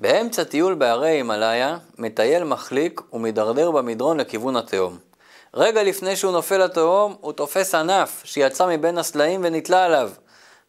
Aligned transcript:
באמצע 0.00 0.44
טיול 0.44 0.74
בהרי 0.74 1.10
הימאליה, 1.10 1.78
מטייל 1.98 2.44
מחליק 2.44 3.00
ומידרדר 3.12 3.70
במדרון 3.70 4.20
לכיוון 4.20 4.56
התהום. 4.56 4.98
רגע 5.54 5.82
לפני 5.82 6.16
שהוא 6.16 6.32
נופל 6.32 6.58
לתהום, 6.58 7.16
הוא 7.20 7.32
תופס 7.32 7.74
ענף 7.74 8.22
שיצא 8.24 8.66
מבין 8.66 8.98
הסלעים 8.98 9.40
ונתלה 9.44 9.84
עליו. 9.84 10.10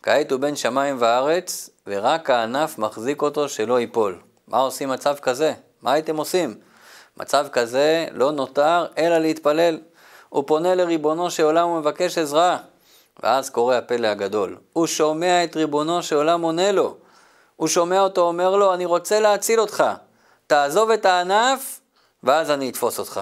כעת 0.04 0.32
הוא 0.32 0.40
בין 0.40 0.56
שמיים 0.56 0.96
וארץ, 1.00 1.70
ורק 1.88 2.30
הענף 2.30 2.78
מחזיק 2.78 3.22
אותו 3.22 3.50
שלא 3.50 3.80
ייפול. 3.80 4.20
מה 4.48 4.58
עושים 4.58 4.90
מצב 4.90 5.16
כזה? 5.22 5.54
מה 5.82 5.94
הייתם 5.94 6.18
עושים? 6.18 6.56
מצב 7.18 7.48
כזה 7.52 8.06
לא 8.12 8.32
נותר 8.32 8.86
אלא 8.98 9.18
להתפלל. 9.18 9.80
הוא 10.30 10.44
פונה 10.48 10.76
לריבונו 10.76 11.32
של 11.32 11.44
עולם 11.44 11.70
ומבקש 11.70 12.18
עזרה. 12.18 12.58
ואז 13.24 13.50
קורה 13.50 13.78
הפלא 13.78 14.08
הגדול. 14.08 14.58
הוא 14.74 14.88
שומע 14.88 15.44
את 15.44 15.56
ריבונו 15.56 16.04
של 16.04 16.16
עולם 16.16 16.42
עונה 16.42 16.72
לו. 16.72 16.96
הוא 17.60 17.68
שומע 17.68 18.00
אותו 18.00 18.22
אומר 18.22 18.56
לו, 18.56 18.74
אני 18.74 18.86
רוצה 18.86 19.20
להציל 19.20 19.60
אותך. 19.60 19.84
תעזוב 20.48 20.92
את 20.92 21.06
הענף, 21.06 21.80
ואז 22.24 22.52
אני 22.52 22.70
אתפוס 22.70 23.00
אותך. 23.00 23.22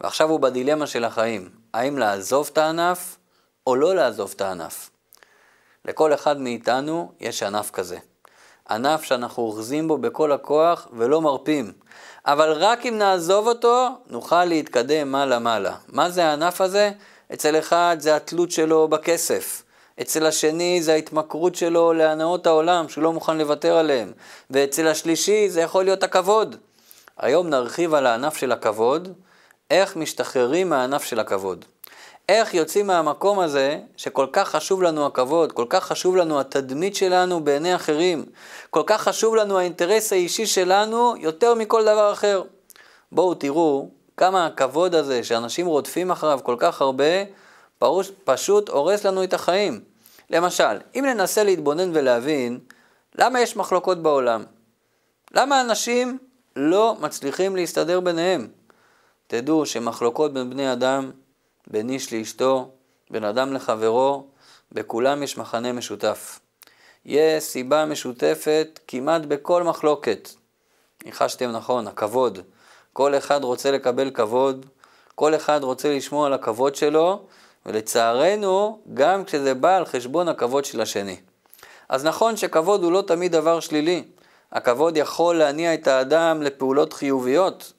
ועכשיו 0.00 0.30
הוא 0.30 0.40
בדילמה 0.40 0.86
של 0.86 1.04
החיים. 1.04 1.48
האם 1.74 1.98
לעזוב 1.98 2.48
את 2.52 2.58
הענף, 2.58 3.16
או 3.66 3.76
לא 3.76 3.94
לעזוב 3.94 4.32
את 4.36 4.40
הענף? 4.40 4.90
לכל 5.84 6.14
אחד 6.14 6.40
מאיתנו 6.40 7.12
יש 7.20 7.42
ענף 7.42 7.70
כזה. 7.70 7.98
ענף 8.70 9.02
שאנחנו 9.02 9.42
אוחזים 9.42 9.88
בו 9.88 9.98
בכל 9.98 10.32
הכוח 10.32 10.88
ולא 10.92 11.20
מרפים. 11.20 11.72
אבל 12.26 12.52
רק 12.52 12.86
אם 12.86 12.98
נעזוב 12.98 13.46
אותו, 13.46 13.88
נוכל 14.06 14.44
להתקדם 14.44 15.12
מעלה-מעלה. 15.12 15.76
מה 15.88 16.10
זה 16.10 16.24
הענף 16.24 16.60
הזה? 16.60 16.92
אצל 17.32 17.58
אחד 17.58 17.96
זה 18.00 18.16
התלות 18.16 18.50
שלו 18.50 18.88
בכסף. 18.88 19.63
אצל 20.00 20.26
השני 20.26 20.82
זה 20.82 20.92
ההתמכרות 20.92 21.54
שלו 21.54 21.92
להנאות 21.92 22.46
העולם, 22.46 22.88
שהוא 22.88 23.04
לא 23.04 23.12
מוכן 23.12 23.38
לוותר 23.38 23.76
עליהם. 23.76 24.12
ואצל 24.50 24.86
השלישי 24.86 25.50
זה 25.50 25.60
יכול 25.60 25.84
להיות 25.84 26.02
הכבוד. 26.02 26.56
היום 27.18 27.48
נרחיב 27.48 27.94
על 27.94 28.06
הענף 28.06 28.36
של 28.36 28.52
הכבוד, 28.52 29.12
איך 29.70 29.96
משתחררים 29.96 30.70
מהענף 30.70 31.04
של 31.04 31.20
הכבוד. 31.20 31.64
איך 32.28 32.54
יוצאים 32.54 32.86
מהמקום 32.86 33.38
הזה 33.40 33.78
שכל 33.96 34.26
כך 34.32 34.48
חשוב 34.48 34.82
לנו 34.82 35.06
הכבוד, 35.06 35.52
כל 35.52 35.66
כך 35.68 35.84
חשוב 35.84 36.16
לנו 36.16 36.40
התדמית 36.40 36.96
שלנו 36.96 37.40
בעיני 37.40 37.74
אחרים, 37.74 38.24
כל 38.70 38.82
כך 38.86 39.02
חשוב 39.02 39.34
לנו 39.34 39.58
האינטרס 39.58 40.12
האישי 40.12 40.46
שלנו 40.46 41.14
יותר 41.18 41.54
מכל 41.54 41.82
דבר 41.82 42.12
אחר. 42.12 42.42
בואו 43.12 43.34
תראו 43.34 43.88
כמה 44.16 44.46
הכבוד 44.46 44.94
הזה 44.94 45.24
שאנשים 45.24 45.66
רודפים 45.66 46.10
אחריו 46.10 46.40
כל 46.42 46.56
כך 46.58 46.80
הרבה, 46.80 47.24
פרוש, 47.84 48.10
פשוט 48.24 48.68
הורס 48.68 49.04
לנו 49.06 49.24
את 49.24 49.34
החיים. 49.34 49.80
למשל, 50.30 50.78
אם 50.94 51.04
ננסה 51.04 51.44
להתבונן 51.44 51.90
ולהבין 51.94 52.60
למה 53.18 53.40
יש 53.40 53.56
מחלוקות 53.56 54.02
בעולם, 54.02 54.44
למה 55.32 55.60
אנשים 55.60 56.18
לא 56.56 56.96
מצליחים 57.00 57.56
להסתדר 57.56 58.00
ביניהם. 58.00 58.48
תדעו 59.26 59.66
שמחלוקות 59.66 60.32
בין 60.32 60.50
בני 60.50 60.72
אדם 60.72 61.10
בין 61.66 61.90
איש 61.90 62.12
לאשתו, 62.12 62.70
בין 63.10 63.24
אדם 63.24 63.52
לחברו, 63.52 64.26
בכולם 64.72 65.22
יש 65.22 65.38
מחנה 65.38 65.72
משותף. 65.72 66.40
יש 67.04 67.44
סיבה 67.44 67.84
משותפת 67.84 68.80
כמעט 68.88 69.22
בכל 69.22 69.62
מחלוקת. 69.62 70.28
ניחשתם 71.04 71.50
נכון, 71.50 71.88
הכבוד. 71.88 72.38
כל 72.92 73.14
אחד 73.14 73.44
רוצה 73.44 73.70
לקבל 73.70 74.10
כבוד, 74.10 74.66
כל 75.14 75.34
אחד 75.34 75.62
רוצה 75.62 75.96
לשמור 75.96 76.26
על 76.26 76.32
הכבוד 76.32 76.74
שלו, 76.74 77.26
ולצערנו, 77.66 78.78
גם 78.94 79.24
כשזה 79.24 79.54
בא 79.54 79.76
על 79.76 79.84
חשבון 79.84 80.28
הכבוד 80.28 80.64
של 80.64 80.80
השני. 80.80 81.16
אז 81.88 82.04
נכון 82.04 82.36
שכבוד 82.36 82.82
הוא 82.82 82.92
לא 82.92 83.02
תמיד 83.06 83.32
דבר 83.32 83.60
שלילי. 83.60 84.04
הכבוד 84.52 84.96
יכול 84.96 85.38
להניע 85.38 85.74
את 85.74 85.86
האדם 85.88 86.42
לפעולות 86.42 86.92
חיוביות. 86.92 87.72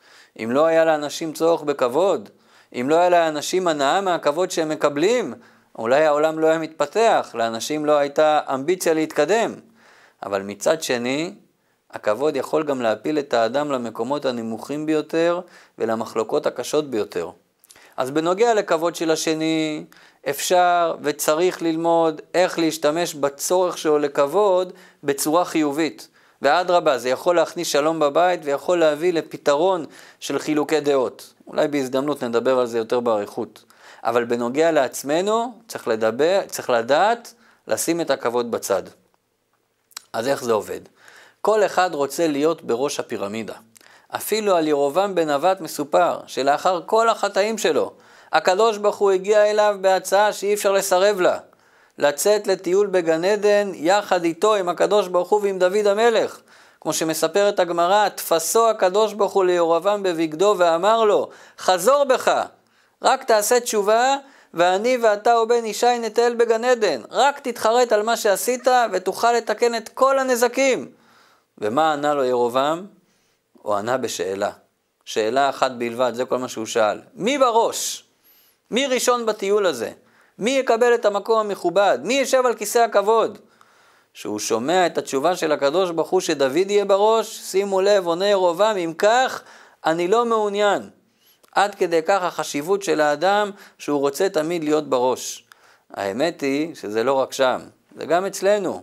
אם 0.43 0.51
לא 0.51 0.65
היה 0.65 0.85
לאנשים 0.85 1.33
צורך 1.33 1.61
בכבוד, 1.61 2.29
אם 2.73 2.89
לא 2.89 2.95
היה 2.95 3.09
לאנשים 3.09 3.67
הנאה 3.67 4.01
מהכבוד 4.01 4.51
שהם 4.51 4.69
מקבלים, 4.69 5.33
אולי 5.77 6.05
העולם 6.05 6.39
לא 6.39 6.47
היה 6.47 6.57
מתפתח, 6.59 7.31
לאנשים 7.33 7.85
לא 7.85 7.97
הייתה 7.97 8.39
אמביציה 8.53 8.93
להתקדם. 8.93 9.53
אבל 10.23 10.41
מצד 10.41 10.83
שני, 10.83 11.33
הכבוד 11.91 12.35
יכול 12.35 12.63
גם 12.63 12.81
להפיל 12.81 13.19
את 13.19 13.33
האדם 13.33 13.71
למקומות 13.71 14.25
הנמוכים 14.25 14.85
ביותר 14.85 15.41
ולמחלוקות 15.77 16.45
הקשות 16.45 16.89
ביותר. 16.89 17.29
אז 17.97 18.11
בנוגע 18.11 18.53
לכבוד 18.53 18.95
של 18.95 19.11
השני, 19.11 19.83
אפשר 20.29 20.95
וצריך 21.01 21.61
ללמוד 21.61 22.21
איך 22.33 22.59
להשתמש 22.59 23.13
בצורך 23.13 23.77
שלו 23.77 23.99
לכבוד 23.99 24.73
בצורה 25.03 25.45
חיובית. 25.45 26.07
ואדרבה, 26.41 26.97
זה 26.97 27.09
יכול 27.09 27.35
להכניס 27.35 27.67
שלום 27.67 27.99
בבית 27.99 28.39
ויכול 28.43 28.79
להביא 28.79 29.13
לפתרון 29.13 29.85
של 30.19 30.39
חילוקי 30.39 30.79
דעות. 30.79 31.33
אולי 31.47 31.67
בהזדמנות 31.67 32.23
נדבר 32.23 32.59
על 32.59 32.67
זה 32.67 32.77
יותר 32.77 32.99
באריכות. 32.99 33.63
אבל 34.03 34.23
בנוגע 34.23 34.71
לעצמנו, 34.71 35.59
צריך 35.67 35.87
לדבר, 35.87 36.41
צריך 36.47 36.69
לדעת 36.69 37.33
לשים 37.67 38.01
את 38.01 38.09
הכבוד 38.09 38.51
בצד. 38.51 38.83
אז 40.13 40.27
איך 40.27 40.43
זה 40.43 40.53
עובד? 40.53 40.79
כל 41.41 41.65
אחד 41.65 41.89
רוצה 41.93 42.27
להיות 42.27 42.61
בראש 42.61 42.99
הפירמידה. 42.99 43.53
אפילו 44.15 44.55
על 44.55 44.67
ירובעם 44.67 45.15
בן 45.15 45.29
נבט 45.29 45.61
מסופר 45.61 46.19
שלאחר 46.27 46.81
כל 46.85 47.09
החטאים 47.09 47.57
שלו, 47.57 47.91
הקדוש 48.33 48.77
ברוך 48.77 48.95
הוא 48.95 49.11
הגיע 49.11 49.49
אליו 49.49 49.75
בהצעה 49.81 50.33
שאי 50.33 50.53
אפשר 50.53 50.71
לסרב 50.71 51.21
לה. 51.21 51.37
לצאת 51.97 52.47
לטיול 52.47 52.87
בגן 52.87 53.25
עדן 53.25 53.71
יחד 53.73 54.23
איתו, 54.23 54.55
עם 54.55 54.69
הקדוש 54.69 55.07
ברוך 55.07 55.29
הוא 55.29 55.41
ועם 55.43 55.59
דוד 55.59 55.87
המלך. 55.87 56.39
כמו 56.81 56.93
שמספרת 56.93 57.59
הגמרא, 57.59 58.09
תפסו 58.09 58.69
הקדוש 58.69 59.13
ברוך 59.13 59.33
הוא 59.33 59.45
לירבעם 59.45 60.03
בבגדו 60.03 60.55
ואמר 60.57 61.03
לו, 61.03 61.29
חזור 61.59 62.03
בך, 62.03 62.41
רק 63.01 63.23
תעשה 63.23 63.59
תשובה, 63.59 64.15
ואני 64.53 64.97
ואתה 64.97 65.39
ובן 65.39 65.65
ישי 65.65 65.99
נטייל 65.99 66.35
בגן 66.35 66.63
עדן. 66.63 67.01
רק 67.11 67.39
תתחרט 67.39 67.91
על 67.91 68.03
מה 68.03 68.17
שעשית 68.17 68.67
ותוכל 68.91 69.31
לתקן 69.31 69.75
את 69.75 69.89
כל 69.89 70.19
הנזקים. 70.19 70.87
ומה 71.57 71.93
ענה 71.93 72.13
לו 72.13 72.23
ירבעם? 72.23 72.85
הוא 73.65 73.75
ענה 73.75 73.97
בשאלה. 73.97 74.51
שאלה 75.05 75.49
אחת 75.49 75.71
בלבד, 75.71 76.11
זה 76.15 76.25
כל 76.25 76.37
מה 76.37 76.47
שהוא 76.47 76.65
שאל. 76.65 77.01
מי 77.13 77.37
בראש? 77.37 78.03
מי 78.71 78.87
ראשון 78.87 79.25
בטיול 79.25 79.65
הזה? 79.65 79.91
מי 80.39 80.51
יקבל 80.51 80.95
את 80.95 81.05
המקום 81.05 81.39
המכובד? 81.39 81.99
מי 82.03 82.13
ישב 82.13 82.43
על 82.45 82.53
כיסא 82.53 82.79
הכבוד? 82.79 83.37
שהוא 84.13 84.39
שומע 84.39 84.85
את 84.85 84.97
התשובה 84.97 85.35
של 85.35 85.51
הקדוש 85.51 85.91
ברוך 85.91 86.09
הוא 86.09 86.21
שדוד 86.21 86.71
יהיה 86.71 86.85
בראש, 86.85 87.37
שימו 87.37 87.81
לב, 87.81 88.07
עונה 88.07 88.27
ירובעם, 88.27 88.77
אם 88.77 88.93
כך, 88.97 89.43
אני 89.85 90.07
לא 90.07 90.25
מעוניין. 90.25 90.89
עד 91.51 91.75
כדי 91.75 92.01
כך 92.05 92.23
החשיבות 92.23 92.83
של 92.83 93.01
האדם 93.01 93.51
שהוא 93.77 93.99
רוצה 93.99 94.29
תמיד 94.29 94.63
להיות 94.63 94.89
בראש. 94.89 95.45
האמת 95.93 96.41
היא 96.41 96.75
שזה 96.75 97.03
לא 97.03 97.13
רק 97.13 97.33
שם, 97.33 97.59
זה 97.95 98.05
גם 98.05 98.25
אצלנו. 98.25 98.81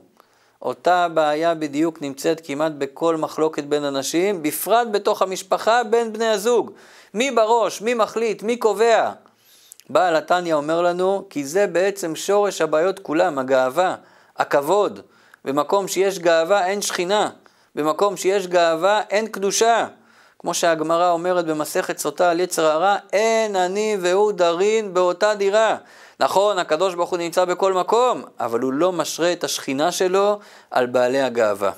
אותה 0.62 1.08
בעיה 1.08 1.54
בדיוק 1.54 2.02
נמצאת 2.02 2.40
כמעט 2.44 2.72
בכל 2.78 3.16
מחלוקת 3.16 3.64
בין 3.64 3.84
אנשים, 3.84 4.42
בפרט 4.42 4.88
בתוך 4.90 5.22
המשפחה 5.22 5.84
בין 5.84 6.12
בני 6.12 6.28
הזוג. 6.28 6.70
מי 7.14 7.30
בראש, 7.30 7.82
מי 7.82 7.94
מחליט, 7.94 8.42
מי 8.42 8.56
קובע. 8.56 9.10
בעל 9.90 10.16
התניא 10.16 10.54
אומר 10.54 10.82
לנו, 10.82 11.24
כי 11.30 11.44
זה 11.44 11.66
בעצם 11.66 12.16
שורש 12.16 12.60
הבעיות 12.60 12.98
כולם, 12.98 13.38
הגאווה, 13.38 13.96
הכבוד. 14.36 15.00
במקום 15.44 15.88
שיש 15.88 16.18
גאווה 16.18 16.66
אין 16.66 16.82
שכינה, 16.82 17.30
במקום 17.74 18.16
שיש 18.16 18.46
גאווה 18.46 19.02
אין 19.10 19.26
קדושה. 19.26 19.86
כמו 20.38 20.54
שהגמרא 20.54 21.10
אומרת 21.10 21.46
במסכת 21.46 21.98
סוטה 21.98 22.30
על 22.30 22.40
יצר 22.40 22.66
הרע, 22.66 22.96
אין 23.12 23.56
אני 23.56 23.96
והוא 24.00 24.32
דרין 24.32 24.94
באותה 24.94 25.34
דירה. 25.34 25.76
נכון, 26.22 26.58
הקדוש 26.58 26.94
ברוך 26.94 27.10
הוא 27.10 27.18
נמצא 27.18 27.44
בכל 27.44 27.72
מקום, 27.72 28.24
אבל 28.40 28.60
הוא 28.60 28.72
לא 28.72 28.92
משרה 28.92 29.32
את 29.32 29.44
השכינה 29.44 29.92
שלו 29.92 30.38
על 30.70 30.86
בעלי 30.86 31.20
הגאווה. 31.20 31.72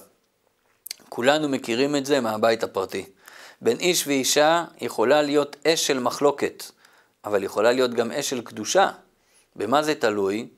כולנו 1.08 1.48
מכירים 1.48 1.96
את 1.96 2.06
זה 2.06 2.20
מהבית 2.20 2.62
הפרטי. 2.62 3.04
בין 3.60 3.76
איש 3.76 4.06
ואישה 4.06 4.64
יכולה 4.80 5.22
להיות 5.22 5.56
אש 5.66 5.86
של 5.86 5.98
מחלוקת. 5.98 6.64
אבל 7.24 7.42
יכולה 7.42 7.72
להיות 7.72 7.94
גם 7.94 8.12
אש 8.12 8.30
של 8.30 8.40
קדושה. 8.40 8.90
במה 9.56 9.82
זה 9.82 9.94
תלוי? 9.94 10.48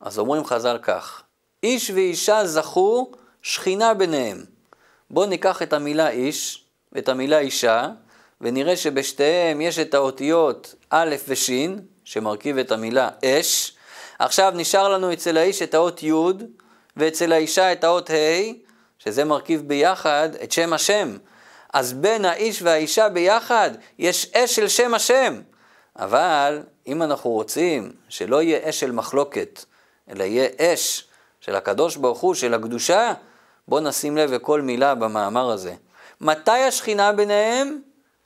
אז 0.00 0.18
אומרים 0.18 0.44
חז"ל 0.44 0.78
כך, 0.82 1.22
איש 1.62 1.90
ואישה 1.90 2.44
זכו 2.44 3.10
שכינה 3.42 3.94
ביניהם. 3.94 4.44
בואו 5.10 5.26
ניקח 5.26 5.62
את 5.62 5.72
המילה 5.72 6.08
איש 6.08 6.64
ואת 6.92 7.08
המילה 7.08 7.38
אישה, 7.38 7.88
ונראה 8.40 8.76
שבשתיהם 8.76 9.60
יש 9.60 9.78
את 9.78 9.94
האותיות 9.94 10.74
א' 10.90 11.14
וש', 11.28 11.50
שמרכיב 12.10 12.58
את 12.58 12.72
המילה 12.72 13.08
אש. 13.24 13.72
עכשיו 14.18 14.52
נשאר 14.56 14.88
לנו 14.88 15.12
אצל 15.12 15.36
האיש 15.36 15.62
את 15.62 15.74
האות 15.74 16.02
י', 16.02 16.12
ואצל 16.96 17.32
האישה 17.32 17.72
את 17.72 17.84
האות 17.84 18.10
ה', 18.10 18.14
שזה 18.98 19.24
מרכיב 19.24 19.68
ביחד 19.68 20.28
את 20.44 20.52
שם 20.52 20.72
השם. 20.72 21.16
אז 21.72 21.92
בין 21.92 22.24
האיש 22.24 22.62
והאישה 22.62 23.08
ביחד 23.08 23.70
יש 23.98 24.32
אש 24.34 24.56
של 24.56 24.68
שם 24.68 24.94
השם. 24.94 25.40
אבל 25.96 26.62
אם 26.86 27.02
אנחנו 27.02 27.30
רוצים 27.30 27.92
שלא 28.08 28.42
יהיה 28.42 28.68
אש 28.68 28.80
של 28.80 28.92
מחלוקת, 28.92 29.64
אלא 30.10 30.24
יהיה 30.24 30.48
אש 30.60 31.04
של 31.40 31.54
הקדוש 31.54 31.96
ברוך 31.96 32.20
הוא, 32.20 32.34
של 32.34 32.54
הקדושה, 32.54 33.12
בואו 33.68 33.80
נשים 33.80 34.16
לב 34.16 34.32
לכל 34.32 34.60
מילה 34.60 34.94
במאמר 34.94 35.50
הזה. 35.50 35.74
מתי 36.20 36.50
השכינה 36.50 37.12
ביניהם? 37.12 37.80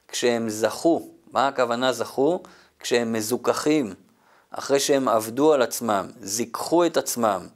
כשהם 0.08 0.48
זכו. 0.48 1.08
מה 1.32 1.48
הכוונה 1.48 1.92
זכו? 1.92 2.42
כשהם 2.84 3.12
מזוכחים, 3.12 3.94
אחרי 4.50 4.81
שהם 4.81 5.08
עבדו 5.08 5.52
על 5.52 5.62
עצמם, 5.62 6.06
זיככו 6.20 6.86
את 6.86 6.96
עצמם, 6.96 7.46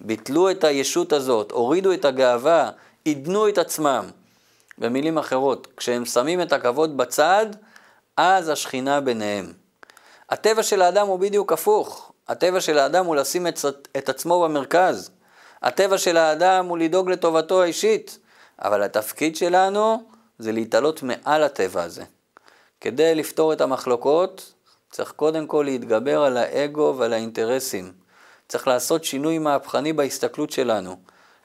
ביטלו 0.00 0.50
את 0.50 0.64
הישות 0.64 1.12
הזאת, 1.12 1.50
הורידו 1.50 1.92
את 1.92 2.04
הגאווה, 2.04 2.70
עידנו 3.04 3.48
את 3.48 3.58
עצמם. 3.58 4.10
במילים 4.78 5.18
אחרות, 5.18 5.68
כשהם 5.76 6.04
שמים 6.04 6.42
את 6.42 6.52
הכבוד 6.52 6.96
בצד, 6.96 7.46
אז 8.16 8.48
השכינה 8.48 9.00
ביניהם. 9.00 9.52
הטבע 10.30 10.62
של 10.62 10.82
האדם 10.82 11.06
הוא 11.06 11.18
בדיוק 11.18 11.52
הפוך. 11.52 12.12
הטבע 12.28 12.60
של 12.60 12.78
האדם 12.78 13.06
הוא 13.06 13.16
לשים 13.16 13.46
את, 13.46 13.58
את 13.96 14.08
עצמו 14.08 14.40
במרכז. 14.40 15.10
הטבע 15.62 15.98
של 15.98 16.16
האדם 16.16 16.66
הוא 16.66 16.78
לדאוג 16.78 17.10
לטובתו 17.10 17.62
האישית. 17.62 18.18
אבל 18.58 18.82
התפקיד 18.82 19.36
שלנו 19.36 20.02
זה 20.38 20.52
להתעלות 20.52 21.02
מעל 21.02 21.42
הטבע 21.42 21.82
הזה. 21.82 22.04
כדי 22.80 23.14
לפתור 23.14 23.52
את 23.52 23.60
המחלוקות, 23.60 24.52
צריך 24.96 25.12
קודם 25.12 25.46
כל 25.46 25.62
להתגבר 25.66 26.22
על 26.22 26.36
האגו 26.36 26.94
ועל 26.98 27.12
האינטרסים. 27.12 27.92
צריך 28.48 28.68
לעשות 28.68 29.04
שינוי 29.04 29.38
מהפכני 29.38 29.92
בהסתכלות 29.92 30.50
שלנו. 30.50 30.96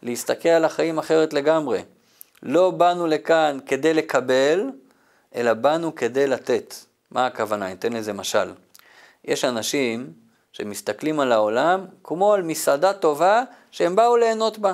להסתכל 0.04 0.50
על 0.50 0.66
החיים 0.66 1.00
אחרת 1.00 1.34
לגמרי. 1.34 1.84
לא 2.44 2.72
באנו 2.72 3.08
לכאן 3.08 3.58
כדי 3.66 3.94
לקבל, 3.94 4.70
אלא 5.36 5.54
באנו 5.54 5.96
כדי 5.96 6.28
לתת. 6.28 6.76
מה 7.12 7.26
הכוונה? 7.26 7.66
אני 7.66 7.74
אתן 7.74 7.94
לזה 7.94 8.14
משל. 8.14 8.52
יש 9.26 9.46
אנשים 9.46 10.14
שמסתכלים 10.52 11.20
על 11.20 11.32
העולם 11.32 11.86
כמו 12.04 12.34
על 12.34 12.42
מסעדה 12.42 12.94
טובה 12.94 13.44
שהם 13.72 13.96
באו 13.96 14.18
ליהנות 14.18 14.60
בה. 14.60 14.74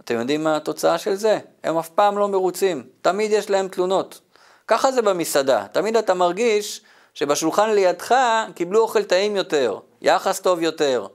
אתם 0.00 0.14
יודעים 0.14 0.44
מה 0.44 0.56
התוצאה 0.56 0.98
של 0.98 1.14
זה? 1.14 1.38
הם 1.64 1.78
אף 1.78 1.88
פעם 1.88 2.18
לא 2.18 2.28
מרוצים, 2.28 2.86
תמיד 3.02 3.30
יש 3.30 3.50
להם 3.50 3.68
תלונות. 3.68 4.20
ככה 4.68 4.92
זה 4.92 5.02
במסעדה, 5.02 5.66
תמיד 5.72 5.96
אתה 5.96 6.14
מרגיש 6.14 6.82
שבשולחן 7.14 7.70
לידך 7.70 8.14
קיבלו 8.54 8.80
אוכל 8.80 9.04
טעים 9.04 9.36
יותר, 9.36 9.78
יחס 10.02 10.40
טוב 10.40 10.62
יותר. 10.62 11.06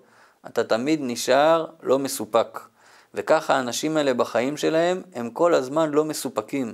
אתה 0.47 0.63
תמיד 0.63 0.99
נשאר 1.03 1.65
לא 1.83 1.99
מסופק. 1.99 2.59
וככה 3.13 3.55
האנשים 3.55 3.97
האלה 3.97 4.13
בחיים 4.13 4.57
שלהם, 4.57 5.01
הם 5.13 5.29
כל 5.29 5.53
הזמן 5.53 5.91
לא 5.91 6.05
מסופקים. 6.05 6.73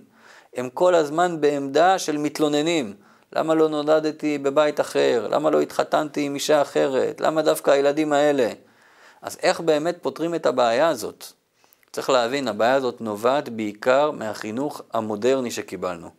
הם 0.56 0.70
כל 0.70 0.96
הזמן 0.96 1.42
בעמדה 1.42 2.00
של 2.00 2.18
מתלוננים. 2.18 2.94
למה 3.34 3.56
לא 3.56 3.70
נולדתי 3.70 4.38
בבית 4.38 4.80
אחר? 4.80 5.28
למה 5.32 5.50
לא 5.50 5.62
התחתנתי 5.62 6.22
עם 6.22 6.36
אישה 6.36 6.62
אחרת? 6.62 7.22
למה 7.22 7.42
דווקא 7.42 7.72
הילדים 7.72 8.14
האלה? 8.14 8.50
אז 9.22 9.38
איך 9.44 9.60
באמת 9.60 9.98
פותרים 10.02 10.36
את 10.36 10.46
הבעיה 10.46 10.88
הזאת? 10.88 11.26
צריך 11.92 12.10
להבין, 12.10 12.48
הבעיה 12.48 12.74
הזאת 12.74 13.02
נובעת 13.02 13.50
בעיקר 13.50 14.12
מהחינוך 14.12 14.82
המודרני 14.94 15.52
שקיבלנו. 15.52 16.10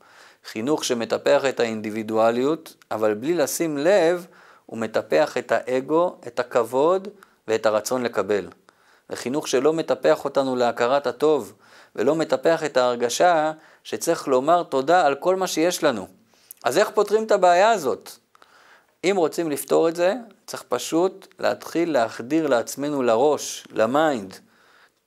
חינוך 0.45 0.85
שמטפח 0.85 1.45
את 1.49 1.61
האינדיבידואליות, 1.61 2.75
אבל 2.91 3.15
בלי 3.15 3.35
לשים 3.35 3.79
לב, 3.79 4.27
הוא 4.67 4.79
מטפח 4.79 5.39
את 5.39 5.53
האגו, 5.53 6.17
את 6.27 6.39
הכבוד 6.41 7.09
ואת 7.49 7.67
הרצון 7.67 8.03
לקבל. 8.03 8.49
זה 9.09 9.17
חינוך 9.17 9.49
שלא 9.49 9.73
מטפח 9.73 10.25
אותנו 10.25 10.57
להכרת 10.57 11.07
הטוב, 11.07 11.53
ולא 11.97 12.15
מטפח 12.15 12.65
את 12.65 12.77
ההרגשה 12.77 13.53
שצריך 13.85 14.29
לומר 14.29 14.63
תודה 14.63 15.07
על 15.07 15.15
כל 15.15 15.37
מה 15.37 15.47
שיש 15.47 15.85
לנו. 15.85 16.07
אז 16.65 16.79
איך 16.79 16.91
פותרים 16.91 17.25
את 17.25 17.33
הבעיה 17.33 17.71
הזאת? 17.71 18.11
אם 19.05 19.15
רוצים 19.17 19.51
לפתור 19.51 19.89
את 19.89 19.97
זה, 19.97 20.15
צריך 20.47 20.65
פשוט 20.69 21.35
להתחיל 21.39 21.93
להחדיר 21.93 22.47
לעצמנו 22.47 23.03
לראש, 23.03 23.67
ל 23.73 23.84
mind, 23.84 24.39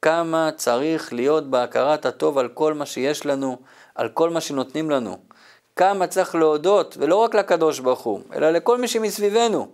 כמה 0.01 0.49
צריך 0.55 1.13
להיות 1.13 1.49
בהכרת 1.49 2.05
הטוב 2.05 2.37
על 2.37 2.47
כל 2.47 2.73
מה 2.73 2.85
שיש 2.85 3.25
לנו, 3.25 3.57
על 3.95 4.09
כל 4.09 4.29
מה 4.29 4.41
שנותנים 4.41 4.89
לנו. 4.89 5.17
כמה 5.75 6.07
צריך 6.07 6.35
להודות, 6.35 6.97
ולא 6.99 7.15
רק 7.15 7.35
לקדוש 7.35 7.79
ברוך 7.79 7.99
הוא, 7.99 8.21
אלא 8.33 8.51
לכל 8.51 8.77
מי 8.77 8.87
שמסביבנו. 8.87 9.67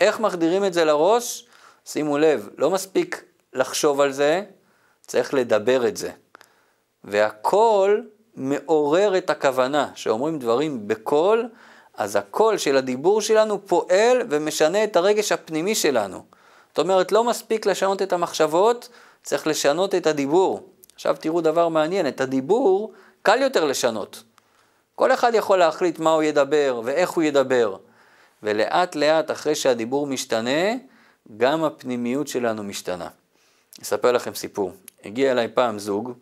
איך 0.00 0.20
מחדירים 0.20 0.64
את 0.64 0.72
זה 0.72 0.84
לראש? 0.84 1.46
שימו 1.84 2.18
לב, 2.18 2.48
לא 2.58 2.70
מספיק 2.70 3.24
לחשוב 3.52 4.00
על 4.00 4.12
זה, 4.12 4.42
צריך 5.06 5.34
לדבר 5.34 5.88
את 5.88 5.96
זה. 5.96 6.10
והקול 7.04 8.08
מעורר 8.36 9.18
את 9.18 9.30
הכוונה, 9.30 9.88
שאומרים 9.94 10.38
דברים 10.38 10.88
בקול, 10.88 11.48
אז 11.94 12.16
הקול 12.16 12.58
של 12.58 12.76
הדיבור 12.76 13.20
שלנו 13.20 13.66
פועל 13.66 14.22
ומשנה 14.30 14.84
את 14.84 14.96
הרגש 14.96 15.32
הפנימי 15.32 15.74
שלנו. 15.74 16.24
זאת 16.68 16.78
אומרת, 16.78 17.12
לא 17.12 17.24
מספיק 17.24 17.66
לשנות 17.66 18.02
את 18.02 18.12
המחשבות, 18.12 18.88
צריך 19.22 19.46
לשנות 19.46 19.94
את 19.94 20.06
הדיבור. 20.06 20.70
עכשיו 20.94 21.16
תראו 21.20 21.40
דבר 21.40 21.68
מעניין, 21.68 22.08
את 22.08 22.20
הדיבור 22.20 22.92
קל 23.22 23.42
יותר 23.42 23.64
לשנות. 23.64 24.22
כל 24.94 25.12
אחד 25.12 25.34
יכול 25.34 25.58
להחליט 25.58 25.98
מה 25.98 26.10
הוא 26.10 26.22
ידבר 26.22 26.80
ואיך 26.84 27.10
הוא 27.10 27.24
ידבר. 27.24 27.76
ולאט 28.42 28.96
לאט 28.96 29.30
אחרי 29.30 29.54
שהדיבור 29.54 30.06
משתנה, 30.06 30.74
גם 31.36 31.64
הפנימיות 31.64 32.28
שלנו 32.28 32.62
משתנה. 32.62 33.08
אספר 33.82 34.12
לכם 34.12 34.34
סיפור. 34.34 34.72
הגיע 35.04 35.32
אליי 35.32 35.48
פעם 35.54 35.78
זוג, 35.78 36.12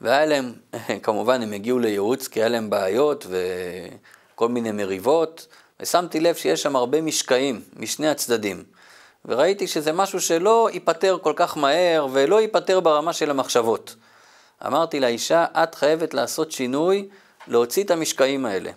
והיה 0.00 0.26
להם, 0.26 0.52
כמובן 1.02 1.42
הם 1.42 1.52
הגיעו 1.52 1.78
לייעוץ 1.78 2.28
כי 2.28 2.40
היה 2.40 2.48
להם 2.48 2.70
בעיות 2.70 3.26
וכל 4.34 4.48
מיני 4.48 4.72
מריבות, 4.72 5.46
ושמתי 5.80 6.20
לב 6.20 6.34
שיש 6.34 6.62
שם 6.62 6.76
הרבה 6.76 7.00
משקעים 7.00 7.62
משני 7.76 8.08
הצדדים. 8.08 8.64
וראיתי 9.26 9.66
שזה 9.66 9.92
משהו 9.92 10.20
שלא 10.20 10.68
ייפתר 10.72 11.18
כל 11.22 11.32
כך 11.36 11.56
מהר 11.56 12.06
ולא 12.12 12.40
ייפתר 12.40 12.80
ברמה 12.80 13.12
של 13.12 13.30
המחשבות. 13.30 13.94
אמרתי 14.66 15.00
לאישה, 15.00 15.44
את 15.62 15.74
חייבת 15.74 16.14
לעשות 16.14 16.52
שינוי, 16.52 17.08
להוציא 17.48 17.84
את 17.84 17.90
המשקעים 17.90 18.46
האלה. 18.46 18.70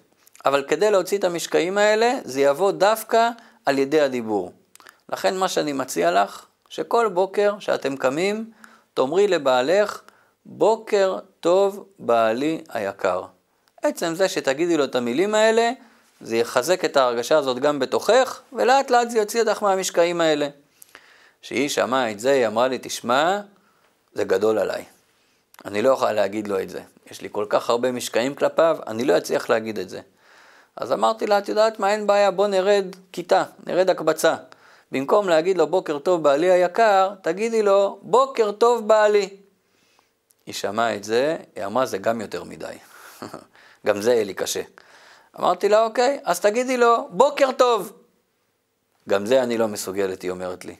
אבל 0.46 0.64
כדי 0.68 0.92
להוציא 0.92 1.18
את 1.18 1.24
המשקעים 1.24 1.78
האלה, 1.78 2.20
זה 2.24 2.42
יבוא 2.42 2.72
דווקא 2.72 3.30
על 3.66 3.80
ידי 3.80 4.02
הדיבור. 4.02 4.54
לכן 5.10 5.38
מה 5.38 5.48
שאני 5.48 5.74
מציע 5.74 6.24
לך, 6.24 6.46
שכל 6.70 7.08
בוקר 7.08 7.60
שאתם 7.60 7.98
קמים, 7.98 8.52
תאמרי 8.94 9.28
לבעלך, 9.28 10.02
בוקר 10.46 11.18
טוב 11.40 11.86
בעלי 12.00 12.62
היקר. 12.70 13.24
עצם 13.84 14.16
זה 14.16 14.30
שתגידי 14.30 14.78
לו 14.78 14.84
את 14.84 14.96
המילים 14.96 15.36
האלה, 15.36 15.72
זה 16.22 16.38
יחזק 16.38 16.86
את 16.86 16.98
ההרגשה 16.98 17.38
הזאת 17.38 17.60
גם 17.60 17.80
בתוכך, 17.80 18.42
ולאט 18.54 18.90
לאט 18.92 19.10
זה 19.10 19.18
יוציא 19.18 19.42
אותך 19.42 19.64
מהמשקעים 19.64 20.22
האלה. 20.22 20.48
כשהיא 21.42 21.70
שמעה 21.70 22.12
את 22.12 22.20
זה, 22.20 22.32
היא 22.32 22.48
אמרה 22.48 22.68
לי, 22.68 22.78
תשמע, 22.82 23.40
זה 24.14 24.24
גדול 24.24 24.60
עליי. 24.60 24.84
אני 25.66 25.82
לא 25.82 25.90
יכולה 25.90 26.14
להגיד 26.14 26.48
לו 26.48 26.60
את 26.60 26.70
זה. 26.70 26.82
יש 27.12 27.22
לי 27.22 27.30
כל 27.32 27.46
כך 27.50 27.70
הרבה 27.70 27.92
משקעים 27.92 28.36
כלפיו, 28.36 28.78
אני 28.88 29.06
לא 29.06 29.18
אצליח 29.18 29.50
להגיד 29.50 29.80
את 29.80 29.90
זה. 29.90 30.02
אז 30.76 30.92
אמרתי 30.92 31.28
לה, 31.28 31.38
את 31.38 31.50
יודעת 31.50 31.80
מה, 31.80 31.92
אין 31.92 32.08
בעיה, 32.08 32.32
בוא 32.32 32.48
נרד 32.48 32.86
כיתה, 33.12 33.44
נרד 33.68 33.90
הקבצה. 33.90 34.36
במקום 34.92 35.30
להגיד 35.30 35.58
לו 35.58 35.68
בוקר 35.68 36.00
טוב 36.00 36.24
בעלי 36.24 36.52
היקר, 36.52 37.14
תגידי 37.22 37.64
לו 37.64 38.00
בוקר 38.02 38.52
טוב 38.52 38.88
בעלי. 38.88 39.30
היא 40.46 40.54
שמעה 40.54 40.96
את 40.96 41.04
זה, 41.04 41.38
היא 41.56 41.66
אמרה 41.66 41.86
זה 41.86 41.98
גם 41.98 42.22
יותר 42.22 42.44
מדי. 42.44 42.78
גם 43.88 44.02
זה 44.02 44.14
יהיה 44.14 44.24
לי 44.24 44.34
קשה. 44.34 44.62
אמרתי 45.40 45.70
לה, 45.70 45.84
אוקיי, 45.84 46.20
אז 46.24 46.40
תגידי 46.40 46.78
לו, 46.78 47.08
בוקר 47.10 47.52
טוב. 47.52 47.94
גם 49.10 49.26
זה 49.26 49.44
אני 49.44 49.58
לא 49.58 49.68
מסוגלת, 49.68 50.22
היא 50.22 50.32
אומרת 50.32 50.66
לי. 50.66 50.76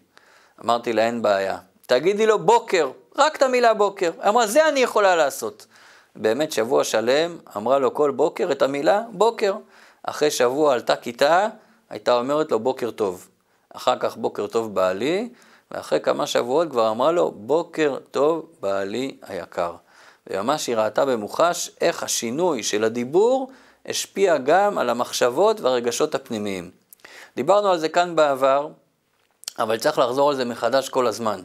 אמרתי 0.66 0.94
לה, 0.94 1.06
אין 1.06 1.22
בעיה. 1.22 1.58
תגידי 1.86 2.26
לו 2.26 2.40
בוקר, 2.40 2.92
רק 3.18 3.36
את 3.36 3.42
המילה 3.42 3.74
בוקר. 3.74 4.12
אמרה, 4.30 4.48
זה 4.48 4.68
אני 4.68 4.80
יכולה 4.80 5.16
לעשות. 5.16 5.66
באמת 6.16 6.52
שבוע 6.52 6.84
שלם 6.84 7.38
אמרה 7.58 7.80
לו 7.80 7.94
כל 7.94 8.12
בוקר 8.12 8.52
את 8.52 8.62
המילה 8.62 9.02
בוקר. 9.12 9.56
אחרי 10.04 10.32
שבוע 10.32 10.74
עלתה 10.74 10.96
כיתה, 10.96 11.48
הייתה 11.90 12.20
אומרת 12.20 12.52
לו 12.52 12.60
בוקר 12.60 12.92
טוב. 12.92 13.28
אחר 13.74 14.00
כך 14.00 14.18
בוקר 14.18 14.48
טוב 14.48 14.76
בעלי, 14.76 15.30
ואחרי 15.72 16.00
כמה 16.00 16.28
שבועות 16.28 16.70
כבר 16.70 16.92
אמרה 16.92 17.12
לו 17.12 17.32
בוקר 17.32 17.98
טוב 18.12 18.46
בעלי 18.60 19.18
היקר. 19.22 19.74
וממש 20.28 20.68
היא 20.68 20.76
ראתה 20.76 21.06
במוחש 21.06 21.72
איך 21.82 22.04
השינוי 22.04 22.64
של 22.64 22.84
הדיבור 22.84 23.52
השפיע 23.90 24.38
גם 24.38 24.78
על 24.78 24.90
המחשבות 24.90 25.62
והרגשות 25.62 26.16
הפנימיים. 26.16 26.72
דיברנו 27.36 27.68
על 27.72 27.78
זה 27.78 27.90
כאן 27.90 28.16
בעבר, 28.16 28.70
אבל 29.60 29.78
צריך 29.78 30.00
לחזור 30.00 30.30
על 30.30 30.36
זה 30.36 30.46
מחדש 30.46 30.90
כל 30.90 31.08
הזמן. 31.08 31.42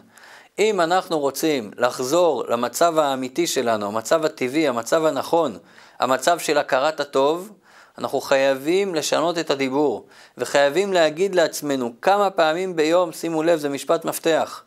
אם 0.59 0.81
אנחנו 0.81 1.19
רוצים 1.19 1.71
לחזור 1.77 2.45
למצב 2.49 2.99
האמיתי 2.99 3.47
שלנו, 3.47 3.87
המצב 3.87 4.25
הטבעי, 4.25 4.69
המצב 4.69 5.05
הנכון, 5.05 5.59
המצב 6.01 6.39
של 6.39 6.59
הכרת 6.59 7.01
הטוב, 7.01 7.53
אנחנו 7.99 8.21
חייבים 8.21 8.95
לשנות 8.95 9.39
את 9.39 9.51
הדיבור, 9.51 10.07
וחייבים 10.39 10.93
להגיד 10.93 11.35
לעצמנו 11.35 11.93
כמה 12.03 12.31
פעמים 12.31 12.77
ביום, 12.77 13.13
שימו 13.13 13.43
לב, 13.43 13.59
זה 13.59 13.69
משפט 13.69 14.05
מפתח, 14.05 14.65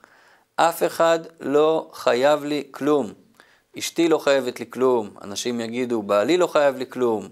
אף 0.55 0.83
אחד 0.83 1.19
לא 1.39 1.89
חייב 1.93 2.43
לי 2.43 2.63
כלום. 2.71 3.13
אשתי 3.79 4.09
לא 4.09 4.17
חייבת 4.17 4.59
לי 4.59 4.65
כלום, 4.69 5.09
אנשים 5.23 5.59
יגידו, 5.59 6.01
בעלי 6.01 6.37
לא 6.37 6.47
חייב 6.47 6.77
לי 6.77 6.85
כלום, 6.89 7.29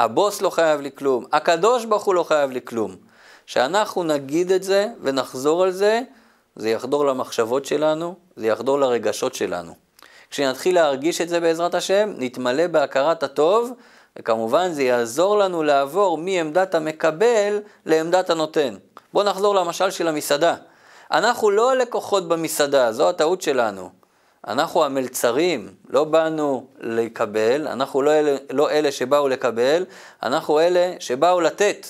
הבוס 0.00 0.42
לא 0.42 0.50
חייב 0.50 0.80
לי 0.80 0.90
כלום, 0.94 1.24
הקדוש 1.32 1.84
ברוך 1.84 2.04
הוא 2.04 2.14
לא 2.14 2.22
חייב 2.22 2.50
לי 2.50 2.60
כלום. 2.64 2.96
שאנחנו 3.46 4.02
נגיד 4.02 4.52
את 4.52 4.62
זה 4.62 4.88
ונחזור 5.02 5.62
על 5.62 5.70
זה, 5.70 6.00
זה 6.56 6.70
יחדור 6.70 7.06
למחשבות 7.06 7.64
שלנו, 7.64 8.14
זה 8.36 8.46
יחדור 8.46 8.78
לרגשות 8.80 9.34
שלנו. 9.34 9.74
כשנתחיל 10.30 10.74
להרגיש 10.74 11.20
את 11.20 11.28
זה 11.28 11.40
בעזרת 11.40 11.74
השם, 11.74 12.12
נתמלא 12.16 12.66
בהכרת 12.66 13.22
הטוב, 13.22 13.72
וכמובן 14.18 14.72
זה 14.72 14.82
יעזור 14.82 15.38
לנו 15.38 15.62
לעבור 15.62 16.18
מעמדת 16.18 16.74
המקבל 16.74 17.58
לעמדת 17.86 18.30
הנותן. 18.30 18.76
בואו 19.12 19.24
נחזור 19.24 19.54
למשל 19.54 19.90
של 19.90 20.08
המסעדה. 20.08 20.54
אנחנו 21.12 21.50
לא 21.50 21.70
הלקוחות 21.70 22.28
במסעדה, 22.28 22.92
זו 22.92 23.08
הטעות 23.08 23.42
שלנו. 23.42 23.99
אנחנו 24.46 24.84
המלצרים, 24.84 25.74
לא 25.88 26.04
באנו 26.04 26.66
לקבל, 26.78 27.68
אנחנו 27.68 28.02
לא 28.02 28.10
אלה, 28.10 28.36
לא 28.50 28.70
אלה 28.70 28.92
שבאו 28.92 29.28
לקבל, 29.28 29.84
אנחנו 30.22 30.60
אלה 30.60 30.94
שבאו 30.98 31.40
לתת. 31.40 31.86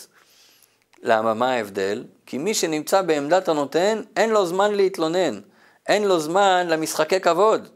למה? 1.02 1.35
מה 1.35 1.52
ההבדל? 1.52 2.04
כי 2.26 2.38
מי 2.38 2.54
שנמצא 2.54 3.02
בעמדת 3.02 3.49
הנותן, 3.49 4.02
אין 4.16 4.30
לו 4.30 4.47
זמן 4.47 4.75
להתלונן, 4.75 5.40
אין 5.88 6.04
לו 6.04 6.21
זמן 6.21 6.66
למשחקי 6.69 7.21
כבוד. 7.21 7.69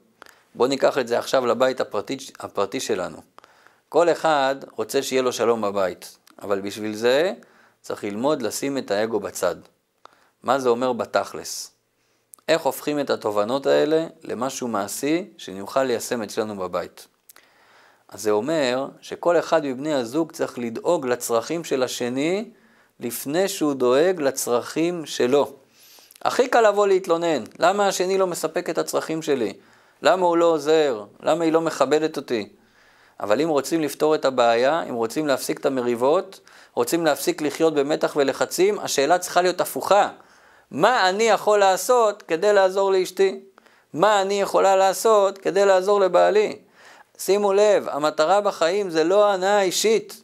בואו 0.54 0.68
ניקח 0.68 0.98
את 0.98 1.08
זה 1.08 1.18
עכשיו 1.18 1.46
לבית 1.46 1.80
הפרטי, 1.80 2.16
הפרטי 2.40 2.80
שלנו. 2.80 3.18
כל 3.88 4.10
אחד 4.10 4.56
רוצה 4.76 5.02
שיהיה 5.02 5.22
לו 5.22 5.32
שלום 5.32 5.60
בבית, 5.60 6.18
אבל 6.42 6.60
בשביל 6.60 6.94
זה 6.94 7.32
צריך 7.80 8.04
ללמוד 8.04 8.42
לשים 8.42 8.78
את 8.78 8.90
האגו 8.90 9.20
בצד. 9.20 9.56
מה 10.42 10.58
זה 10.58 10.68
אומר 10.68 10.92
בתכלס? 10.92 11.73
איך 12.48 12.62
הופכים 12.62 13.00
את 13.00 13.10
התובנות 13.10 13.66
האלה 13.66 14.06
למשהו 14.22 14.68
מעשי 14.68 15.30
שנוכל 15.38 15.82
ליישם 15.82 16.22
אצלנו 16.22 16.56
בבית. 16.56 17.06
אז 18.08 18.22
זה 18.22 18.30
אומר 18.30 18.88
שכל 19.00 19.38
אחד 19.38 19.66
מבני 19.66 19.94
הזוג 19.94 20.32
צריך 20.32 20.58
לדאוג 20.58 21.06
לצרכים 21.06 21.64
של 21.64 21.82
השני 21.82 22.50
לפני 23.00 23.48
שהוא 23.48 23.74
דואג 23.74 24.20
לצרכים 24.20 25.06
שלו. 25.06 25.52
הכי 26.22 26.48
קל 26.48 26.68
לבוא 26.68 26.86
להתלונן, 26.86 27.44
למה 27.58 27.88
השני 27.88 28.18
לא 28.18 28.26
מספק 28.26 28.70
את 28.70 28.78
הצרכים 28.78 29.22
שלי? 29.22 29.52
למה 30.02 30.26
הוא 30.26 30.36
לא 30.36 30.44
עוזר? 30.44 31.04
למה 31.22 31.44
היא 31.44 31.52
לא 31.52 31.60
מכבדת 31.60 32.16
אותי? 32.16 32.48
אבל 33.20 33.40
אם 33.40 33.48
רוצים 33.48 33.80
לפתור 33.80 34.14
את 34.14 34.24
הבעיה, 34.24 34.82
אם 34.82 34.94
רוצים 34.94 35.26
להפסיק 35.26 35.60
את 35.60 35.66
המריבות, 35.66 36.40
רוצים 36.74 37.04
להפסיק 37.04 37.42
לחיות 37.42 37.74
במתח 37.74 38.16
ולחצים, 38.16 38.78
השאלה 38.78 39.18
צריכה 39.18 39.42
להיות 39.42 39.60
הפוכה. 39.60 40.08
מה 40.74 41.08
אני 41.08 41.24
יכול 41.24 41.58
לעשות 41.58 42.22
כדי 42.22 42.52
לעזור 42.52 42.92
לאשתי? 42.92 43.40
מה 43.92 44.22
אני 44.22 44.40
יכולה 44.40 44.76
לעשות 44.76 45.38
כדי 45.38 45.66
לעזור 45.66 46.00
לבעלי? 46.00 46.58
שימו 47.18 47.52
לב, 47.52 47.88
המטרה 47.88 48.40
בחיים 48.40 48.90
זה 48.90 49.04
לא 49.04 49.24
ההנאה 49.24 49.58
האישית. 49.58 50.22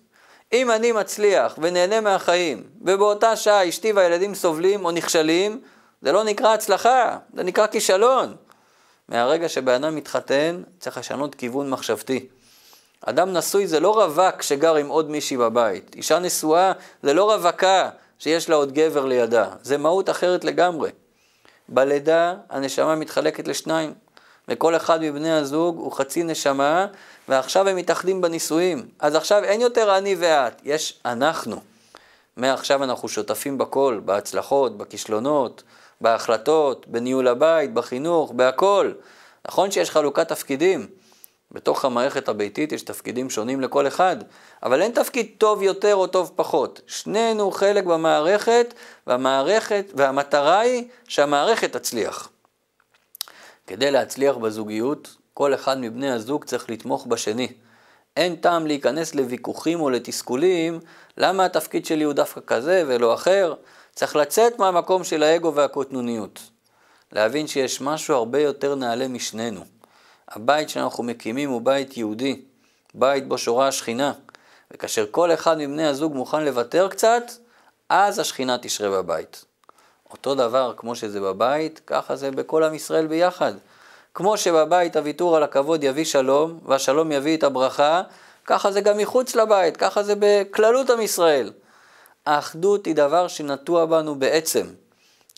אם 0.52 0.70
אני 0.70 0.92
מצליח 0.92 1.58
ונהנה 1.58 2.00
מהחיים, 2.00 2.62
ובאותה 2.82 3.36
שעה 3.36 3.68
אשתי 3.68 3.92
והילדים 3.92 4.34
סובלים 4.34 4.84
או 4.84 4.90
נכשלים, 4.90 5.60
זה 6.02 6.12
לא 6.12 6.24
נקרא 6.24 6.54
הצלחה, 6.54 7.18
זה 7.34 7.42
נקרא 7.42 7.66
כישלון. 7.66 8.36
מהרגע 9.08 9.48
שבן 9.48 9.84
אדם 9.84 9.96
מתחתן, 9.96 10.62
צריך 10.80 10.98
לשנות 10.98 11.34
כיוון 11.34 11.70
מחשבתי. 11.70 12.28
אדם 13.06 13.32
נשוי 13.32 13.66
זה 13.66 13.80
לא 13.80 14.04
רווק 14.04 14.42
שגר 14.42 14.74
עם 14.74 14.88
עוד 14.88 15.10
מישהי 15.10 15.36
בבית. 15.36 15.94
אישה 15.96 16.18
נשואה 16.18 16.72
זה 17.02 17.14
לא 17.14 17.32
רווקה 17.32 17.90
שיש 18.20 18.48
לה 18.48 18.56
עוד 18.56 18.72
גבר 18.72 19.04
לידה. 19.04 19.48
זה 19.62 19.78
מהות 19.78 20.10
אחרת 20.10 20.44
לגמרי. 20.44 20.90
בלידה 21.68 22.34
הנשמה 22.50 22.94
מתחלקת 22.94 23.48
לשניים, 23.48 23.94
וכל 24.48 24.76
אחד 24.76 25.00
מבני 25.02 25.32
הזוג 25.32 25.76
הוא 25.78 25.92
חצי 25.92 26.22
נשמה, 26.22 26.86
ועכשיו 27.28 27.68
הם 27.68 27.76
מתאחדים 27.76 28.20
בנישואים. 28.20 28.88
אז 28.98 29.14
עכשיו 29.14 29.44
אין 29.44 29.60
יותר 29.60 29.98
אני 29.98 30.16
ואת, 30.18 30.60
יש 30.64 31.00
אנחנו. 31.04 31.60
מעכשיו 32.36 32.84
אנחנו 32.84 33.08
שותפים 33.08 33.58
בכל, 33.58 34.00
בהצלחות, 34.04 34.78
בכישלונות, 34.78 35.62
בהחלטות, 36.00 36.88
בניהול 36.88 37.28
הבית, 37.28 37.74
בחינוך, 37.74 38.32
בהכל. 38.32 38.92
נכון 39.48 39.70
שיש 39.70 39.90
חלוקת 39.90 40.28
תפקידים. 40.28 40.86
בתוך 41.52 41.84
המערכת 41.84 42.28
הביתית 42.28 42.72
יש 42.72 42.82
תפקידים 42.82 43.30
שונים 43.30 43.60
לכל 43.60 43.86
אחד, 43.86 44.16
אבל 44.62 44.82
אין 44.82 44.92
תפקיד 44.92 45.26
טוב 45.38 45.62
יותר 45.62 45.94
או 45.94 46.06
טוב 46.06 46.32
פחות. 46.36 46.80
שנינו 46.86 47.50
חלק 47.50 47.84
במערכת, 47.84 48.74
והמערכת, 49.06 49.84
והמטרה 49.94 50.60
היא 50.60 50.84
שהמערכת 51.08 51.72
תצליח. 51.72 52.28
כדי 53.66 53.90
להצליח 53.90 54.36
בזוגיות, 54.36 55.16
כל 55.34 55.54
אחד 55.54 55.78
מבני 55.78 56.10
הזוג 56.10 56.44
צריך 56.44 56.70
לתמוך 56.70 57.06
בשני. 57.06 57.48
אין 58.16 58.36
טעם 58.36 58.66
להיכנס 58.66 59.14
לוויכוחים 59.14 59.80
או 59.80 59.90
לתסכולים, 59.90 60.80
למה 61.16 61.44
התפקיד 61.44 61.86
שלי 61.86 62.04
הוא 62.04 62.12
דווקא 62.12 62.40
כזה 62.46 62.84
ולא 62.86 63.14
אחר. 63.14 63.54
צריך 63.94 64.16
לצאת 64.16 64.58
מהמקום 64.58 65.04
של 65.04 65.22
האגו 65.22 65.54
והקוטנוניות. 65.54 66.40
להבין 67.12 67.46
שיש 67.46 67.80
משהו 67.80 68.14
הרבה 68.14 68.40
יותר 68.40 68.74
נעלה 68.74 69.08
משנינו. 69.08 69.79
הבית 70.30 70.68
שאנחנו 70.68 71.04
מקימים 71.04 71.50
הוא 71.50 71.62
בית 71.62 71.96
יהודי, 71.96 72.42
בית 72.94 73.28
בו 73.28 73.38
שורה 73.38 73.68
השכינה, 73.68 74.12
וכאשר 74.70 75.06
כל 75.10 75.34
אחד 75.34 75.58
מבני 75.58 75.86
הזוג 75.86 76.14
מוכן 76.14 76.44
לוותר 76.44 76.88
קצת, 76.88 77.22
אז 77.88 78.18
השכינה 78.18 78.58
תשרה 78.58 78.90
בבית. 78.90 79.44
אותו 80.12 80.34
דבר 80.34 80.74
כמו 80.76 80.96
שזה 80.96 81.20
בבית, 81.20 81.80
ככה 81.86 82.16
זה 82.16 82.30
בכל 82.30 82.64
עם 82.64 82.74
ישראל 82.74 83.06
ביחד. 83.06 83.52
כמו 84.14 84.36
שבבית 84.36 84.96
הוויתור 84.96 85.36
על 85.36 85.42
הכבוד 85.42 85.84
יביא 85.84 86.04
שלום, 86.04 86.58
והשלום 86.64 87.12
יביא 87.12 87.36
את 87.36 87.42
הברכה, 87.42 88.02
ככה 88.44 88.72
זה 88.72 88.80
גם 88.80 88.98
מחוץ 88.98 89.34
לבית, 89.34 89.76
ככה 89.76 90.02
זה 90.02 90.14
בכללות 90.18 90.90
עם 90.90 91.00
ישראל. 91.00 91.52
האחדות 92.26 92.86
היא 92.86 92.94
דבר 92.94 93.28
שנטוע 93.28 93.86
בנו 93.86 94.14
בעצם. 94.14 94.66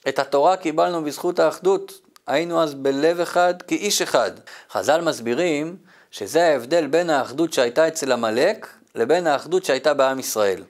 את 0.08 0.18
התורה 0.18 0.56
קיבלנו 0.56 1.04
בזכות 1.04 1.38
האחדות, 1.38 1.92
היינו 2.26 2.62
אז 2.62 2.75
בלב 2.75 3.21
אחד 3.21 3.62
כאיש 3.62 4.02
אחד. 4.02 4.31
חז"ל 4.71 5.00
מסבירים 5.00 5.76
שזה 6.11 6.45
ההבדל 6.45 6.87
בין 6.87 7.11
האחדות 7.11 7.52
שהייתה 7.52 7.88
אצל 7.88 8.12
עמלק 8.12 8.69
לבין 8.95 9.26
האחדות 9.26 9.64
שהייתה 9.64 9.95
בעם 9.95 10.19
ישראל. 10.19 10.64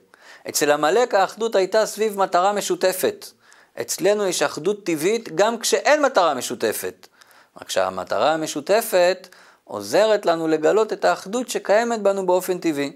אצל 0.49 0.71
עמלק 0.71 1.13
האחדות 1.13 1.55
הייתה 1.55 1.85
סביב 1.85 2.19
מטרה 2.19 2.53
משותפת. 2.53 3.25
אצלנו 3.81 4.25
יש 4.25 4.41
אחדות 4.41 4.85
טבעית 4.85 5.35
גם 5.35 5.59
כשאין 5.59 6.01
מטרה 6.01 6.33
משותפת. 6.33 7.07
רק 7.61 7.69
שהמטרה 7.69 8.33
המשותפת 8.33 9.27
עוזרת 9.63 10.25
לנו 10.25 10.47
לגלות 10.47 10.93
את 10.93 11.05
האחדות 11.05 11.49
שקיימת 11.49 12.01
בנו 12.01 12.25
באופן 12.25 12.57
טבעי. 12.57 12.91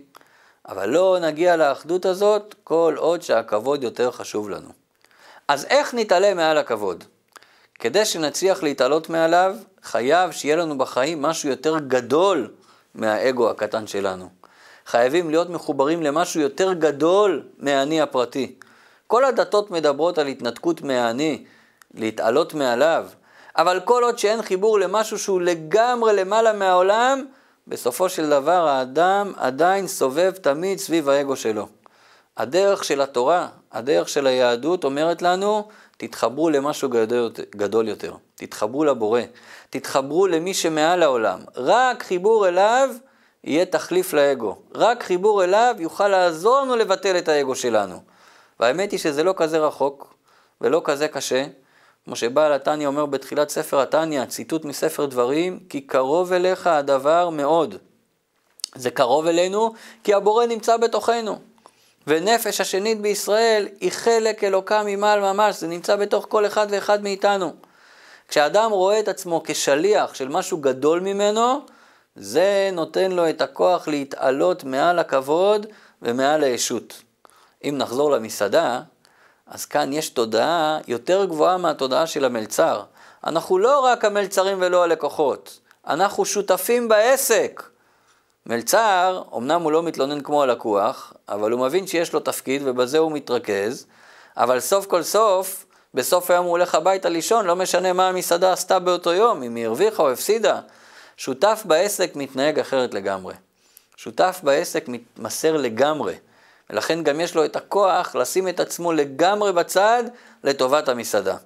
אבל 0.68 0.90
לא 0.90 1.18
נגיע 1.22 1.56
לאחדות 1.56 2.06
הזאת 2.06 2.56
כל 2.64 2.96
עוד 2.98 3.22
שהכבוד 3.22 3.84
יותר 3.84 4.12
חשוב 4.12 4.50
לנו. 4.50 4.70
אז 5.48 5.66
איך 5.66 5.94
נתעלה 5.94 6.34
מעל 6.34 6.58
הכבוד? 6.58 7.04
כדי 7.79 8.05
שנצליח 8.05 8.63
להתעלות 8.63 9.10
מעליו, 9.10 9.55
חייב 9.84 10.31
שיהיה 10.31 10.55
לנו 10.55 10.77
בחיים 10.77 11.22
משהו 11.22 11.50
יותר 11.50 11.79
גדול 11.79 12.51
מהאגו 12.96 13.50
הקטן 13.50 13.88
שלנו. 13.88 14.29
חייבים 14.86 15.29
להיות 15.29 15.50
מחוברים 15.50 16.03
למשהו 16.03 16.41
יותר 16.41 16.74
גדול 16.74 17.43
מהאני 17.57 18.01
הפרטי. 18.01 18.55
כל 19.07 19.25
הדתות 19.25 19.72
מדברות 19.72 20.17
על 20.17 20.27
התנתקות 20.27 20.81
מהאני, 20.81 21.46
להתעלות 21.93 22.53
מעליו, 22.53 23.07
אבל 23.57 23.79
כל 23.86 24.03
עוד 24.03 24.19
שאין 24.19 24.41
חיבור 24.41 24.79
למשהו 24.79 25.19
שהוא 25.19 25.41
לגמרי 25.41 26.13
למעלה 26.13 26.53
מהעולם, 26.53 27.25
בסופו 27.67 28.10
של 28.10 28.29
דבר 28.29 28.67
האדם 28.67 29.34
עדיין 29.38 29.88
סובב 29.88 30.31
תמיד 30.31 30.79
סביב 30.79 31.10
האגו 31.10 31.36
שלו. 31.36 31.67
הדרך 32.38 32.84
של 32.84 33.01
התורה, 33.01 33.48
הדרך 33.72 34.10
של 34.10 34.27
היהדות 34.27 34.84
אומרת 34.84 35.22
לנו, 35.22 35.67
תתחברו 35.98 36.50
למשהו 36.50 36.89
גדול, 36.89 37.32
גדול 37.56 37.88
יותר, 37.88 38.13
תתחברו 38.36 38.84
לבורא, 38.84 39.22
תתחברו 39.70 40.27
למי 40.27 40.53
שמעל 40.53 41.03
העולם. 41.03 41.39
רק 41.56 42.03
חיבור 42.03 42.48
אליו 42.48 42.89
יהיה 43.44 43.65
תחליף 43.65 44.13
לאגו. 44.13 44.58
רק 44.75 45.03
חיבור 45.03 45.44
אליו 45.44 45.75
יוכל 45.79 46.08
לעזור 46.08 46.62
לנו 46.62 46.75
לבטל 46.75 47.17
את 47.17 47.27
האגו 47.27 47.56
שלנו. 47.56 48.01
והאמת 48.60 48.91
היא 48.91 49.00
שזה 49.00 49.24
לא 49.24 49.34
כזה 49.38 49.60
רחוק 49.60 50.13
ולא 50.62 50.82
כזה 50.84 51.08
קשה. 51.08 51.46
כמו 52.06 52.15
שבעל 52.15 52.53
התניא 52.53 52.88
אומר 52.88 53.06
בתחילת 53.06 53.50
ספר 53.50 53.79
התניא, 53.79 54.25
ציטוט 54.25 54.65
מספר 54.65 55.06
דברים, 55.06 55.60
כי 55.70 55.82
קרוב 55.82 56.34
אליך 56.34 56.67
הדבר 56.67 57.29
מאוד. 57.29 57.75
זה 58.75 58.91
קרוב 58.91 59.27
אלינו 59.27 59.74
כי 60.03 60.13
הבורא 60.13 60.46
נמצא 60.46 60.77
בתוכנו. 60.77 61.39
ונפש 62.08 62.62
השנית 62.62 63.02
בישראל 63.02 63.68
היא 63.80 63.92
חלק 63.92 64.44
אלוקה 64.44 64.84
ממעל 64.86 65.20
ממש, 65.20 65.56
זה 65.56 65.68
נמצא 65.68 65.96
בתוך 65.96 66.26
כל 66.30 66.46
אחד 66.46 66.68
ואחד 66.70 67.04
מאיתנו. 67.04 67.54
כשאדם 68.28 68.72
רואה 68.72 69.00
את 69.00 69.08
עצמו 69.08 69.42
כשליח 69.46 70.14
של 70.14 70.28
משהו 70.28 70.58
גדול 70.58 71.00
ממנו, 71.00 71.62
זה 72.16 72.70
נותן 72.74 73.12
לו 73.12 73.30
את 73.30 73.42
הכוח 73.42 73.88
להתעלות 73.88 74.64
מעל 74.64 75.00
הכבוד 75.00 75.66
ומעל 76.02 76.44
הישות. 76.44 77.02
אם 77.64 77.76
נחזור 77.78 78.12
למסעדה, 78.12 78.82
אז 79.48 79.66
כאן 79.66 79.94
יש 79.94 80.10
תודעה 80.10 80.80
יותר 80.88 81.26
גבוהה 81.26 81.58
מהתודעה 81.58 82.08
של 82.08 82.26
המלצר. 82.26 82.84
אנחנו 83.24 83.58
לא 83.58 83.80
רק 83.80 84.06
המלצרים 84.06 84.58
ולא 84.62 84.84
הלקוחות, 84.84 85.60
אנחנו 85.88 86.26
שותפים 86.26 86.88
בעסק. 86.88 87.64
מלצר, 88.48 89.22
אמנם 89.38 89.62
הוא 89.62 89.72
לא 89.72 89.84
מתלונן 89.84 90.22
כמו 90.22 90.44
הלקוח, 90.44 91.13
אבל 91.30 91.51
הוא 91.51 91.66
מבין 91.66 91.88
שיש 91.88 92.13
לו 92.13 92.20
תפקיד 92.20 92.62
ובזה 92.66 92.98
הוא 92.98 93.12
מתרכז, 93.12 93.86
אבל 94.38 94.60
סוף 94.60 94.86
כל 94.86 95.04
סוף 95.04 95.66
בסוף 95.94 96.32
היום 96.32 96.46
הוא 96.46 96.51
הולך 96.51 96.75
הביתה 96.75 97.10
לישון, 97.10 97.46
לא 97.46 97.56
משנה 97.56 97.94
מה 97.94 98.10
המסעדה 98.10 98.54
עשתה 98.54 98.80
באותו 98.80 99.13
יום, 99.13 99.44
אם 99.44 99.56
היא 99.56 99.66
הרוויחה 99.66 100.04
או 100.04 100.12
הפסידה. 100.12 100.60
שותף 101.18 101.63
בעסק 101.66 102.16
מתנהג 102.16 102.60
אחרת 102.60 102.94
לגמרי. 102.94 103.34
שותף 103.96 104.39
בעסק 104.44 104.88
מתמסר 104.88 105.58
לגמרי. 105.58 106.16
ולכן 106.70 107.04
גם 107.04 107.22
יש 107.22 107.36
לו 107.36 107.46
את 107.46 107.56
הכוח 107.56 108.16
לשים 108.16 108.48
את 108.48 108.60
עצמו 108.60 108.94
לגמרי 108.94 109.54
בצד 109.54 110.04
לטובת 110.44 110.89
המסעדה. 110.89 111.38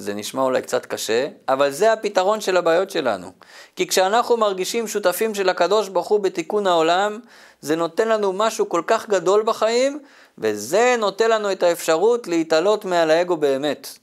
זה 0.00 0.14
נשמע 0.14 0.42
אולי 0.42 0.62
קצת 0.62 0.86
קשה, 0.86 1.28
אבל 1.48 1.70
זה 1.70 1.92
הפתרון 1.92 2.40
של 2.40 2.56
הבעיות 2.56 2.90
שלנו. 2.90 3.32
כי 3.76 3.86
כשאנחנו 3.86 4.36
מרגישים 4.36 4.88
שותפים 4.88 5.34
של 5.34 5.48
הקדוש 5.48 5.88
ברוך 5.88 6.08
הוא 6.08 6.20
בתיקון 6.20 6.66
העולם, 6.66 7.20
זה 7.60 7.76
נותן 7.76 8.08
לנו 8.08 8.32
משהו 8.32 8.68
כל 8.68 8.82
כך 8.86 9.08
גדול 9.08 9.42
בחיים, 9.42 10.00
וזה 10.38 10.96
נותן 10.98 11.30
לנו 11.30 11.52
את 11.52 11.62
האפשרות 11.62 12.28
להתעלות 12.28 12.84
מעל 12.84 13.10
האגו 13.10 13.36
באמת. 13.36 13.98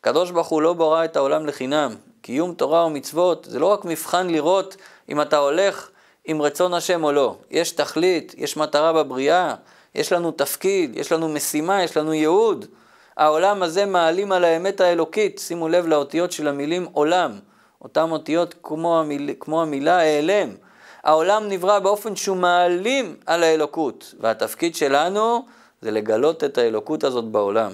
הקדוש 0.00 0.30
ברוך 0.30 0.48
הוא 0.48 0.62
לא 0.62 0.72
ברא 0.72 1.04
את 1.04 1.16
העולם 1.16 1.46
לחינם. 1.46 1.94
קיום 2.22 2.54
תורה 2.54 2.86
ומצוות 2.86 3.46
זה 3.50 3.58
לא 3.58 3.66
רק 3.66 3.84
מבחן 3.84 4.26
לראות 4.26 4.76
אם 5.08 5.20
אתה 5.20 5.36
הולך 5.36 5.90
עם 6.24 6.42
רצון 6.42 6.74
השם 6.74 7.04
או 7.04 7.12
לא. 7.12 7.36
יש 7.50 7.72
תכלית, 7.72 8.34
יש 8.38 8.56
מטרה 8.56 8.92
בבריאה, 8.92 9.54
יש 9.94 10.12
לנו 10.12 10.30
תפקיד, 10.30 10.96
יש 10.96 11.12
לנו 11.12 11.28
משימה, 11.28 11.82
יש 11.82 11.96
לנו 11.96 12.14
ייעוד. 12.14 12.66
העולם 13.20 13.62
הזה 13.62 13.86
מעלים 13.86 14.32
על 14.32 14.44
האמת 14.44 14.80
האלוקית, 14.80 15.38
שימו 15.38 15.68
לב 15.68 15.86
לאותיות 15.86 16.32
של 16.32 16.48
המילים 16.48 16.88
עולם, 16.92 17.38
אותן 17.82 18.10
אותיות 18.10 18.54
כמו, 18.62 19.00
המיל, 19.00 19.30
כמו 19.40 19.62
המילה 19.62 19.98
העלם. 19.98 20.48
העולם 21.02 21.48
נברא 21.48 21.78
באופן 21.78 22.16
שהוא 22.16 22.36
מעלים 22.36 23.16
על 23.26 23.42
האלוקות, 23.42 24.14
והתפקיד 24.20 24.74
שלנו 24.74 25.46
זה 25.80 25.90
לגלות 25.90 26.44
את 26.44 26.58
האלוקות 26.58 27.04
הזאת 27.04 27.24
בעולם. 27.24 27.72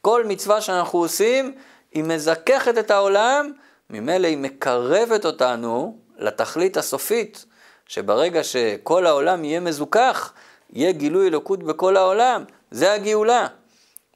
כל 0.00 0.24
מצווה 0.24 0.60
שאנחנו 0.60 0.98
עושים, 0.98 1.54
היא 1.92 2.04
מזככת 2.04 2.78
את 2.78 2.90
העולם, 2.90 3.52
ממילא 3.90 4.26
היא 4.26 4.38
מקרבת 4.38 5.24
אותנו 5.24 5.96
לתכלית 6.18 6.76
הסופית, 6.76 7.44
שברגע 7.86 8.44
שכל 8.44 9.06
העולם 9.06 9.44
יהיה 9.44 9.60
מזוכח, 9.60 10.32
יהיה 10.72 10.92
גילוי 10.92 11.28
אלוקות 11.28 11.62
בכל 11.62 11.96
העולם, 11.96 12.44
זה 12.70 12.92
הגאולה. 12.92 13.46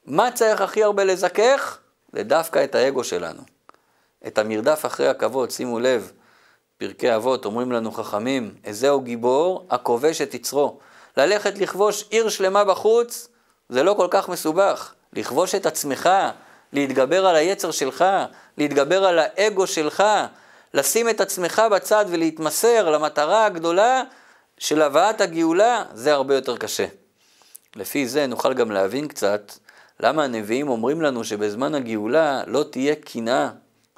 מה 0.07 0.33
צריך 0.33 0.61
הכי 0.61 0.83
הרבה 0.83 1.05
לזכך? 1.05 1.79
זה 2.13 2.23
דווקא 2.23 2.65
את 2.65 2.75
האגו 2.75 3.05
שלנו. 3.05 3.43
את 4.27 4.39
המרדף 4.39 4.87
אחרי 4.87 5.09
הכבוד, 5.09 5.51
שימו 5.51 5.79
לב, 5.79 6.13
פרקי 6.79 7.15
אבות 7.15 7.45
אומרים 7.45 7.73
לנו 7.73 7.93
חכמים, 7.93 8.55
איזהו 8.65 9.01
גיבור 9.01 9.67
הכובש 9.71 10.21
את 10.21 10.35
יצרו. 10.35 10.79
ללכת 11.17 11.59
לכבוש 11.59 12.05
עיר 12.11 12.29
שלמה 12.29 12.65
בחוץ, 12.65 13.29
זה 13.69 13.83
לא 13.83 13.95
כל 13.95 14.07
כך 14.11 14.29
מסובך. 14.29 14.95
לכבוש 15.13 15.55
את 15.55 15.67
עצמך, 15.67 16.09
להתגבר 16.73 17.27
על 17.27 17.37
היצר 17.37 17.71
שלך, 17.71 18.05
להתגבר 18.59 19.05
על 19.05 19.19
האגו 19.19 19.67
שלך, 19.67 20.03
לשים 20.75 21.09
את 21.09 21.21
עצמך 21.21 21.63
בצד 21.71 22.05
ולהתמסר 22.09 22.91
למטרה 22.91 23.45
הגדולה 23.45 24.03
של 24.59 24.83
הבאת 24.83 25.21
הגאולה, 25.21 25.85
זה 25.95 26.13
הרבה 26.13 26.35
יותר 26.35 26.57
קשה. 26.57 26.87
לפי 27.77 28.09
זה 28.09 28.27
נוכל 28.27 28.55
גם 28.55 28.71
להבין 28.71 29.09
קצת 29.09 29.53
למה 30.03 30.25
הנביאים 30.25 30.69
אומרים 30.69 31.03
לנו 31.03 31.25
שבזמן 31.25 31.75
הגאולה 31.75 32.43
לא 32.47 32.65
תהיה 32.71 32.95
קנאה, 32.95 33.49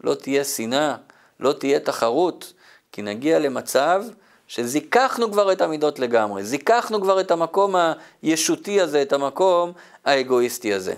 לא 0.04 0.14
תהיה 0.14 0.44
שנאה, 0.44 0.96
לא 1.40 1.52
תהיה 1.52 1.80
תחרות, 1.80 2.52
כי 2.92 3.02
נגיע 3.02 3.38
למצב 3.38 4.04
שזיככנו 4.46 5.32
כבר 5.32 5.52
את 5.52 5.60
המידות 5.60 5.98
לגמרי, 5.98 6.44
זיככנו 6.44 7.00
כבר 7.00 7.20
את 7.20 7.30
המקום 7.30 7.74
הישותי 8.22 8.80
הזה, 8.80 9.02
את 9.02 9.12
המקום 9.12 9.72
האגואיסטי 10.04 10.74
הזה. 10.74 10.94